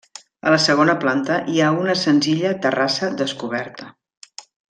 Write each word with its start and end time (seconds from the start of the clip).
A 0.47 0.53
la 0.53 0.57
segona 0.61 0.95
planta 1.03 1.35
hi 1.55 1.61
ha 1.61 1.67
una 1.83 1.95
senzilla 2.05 2.55
terrassa 2.65 3.11
descoberta. 3.21 3.93